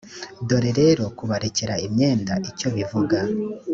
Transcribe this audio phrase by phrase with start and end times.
[0.47, 3.19] dore rero kubarekera imyenda icyo bivuga: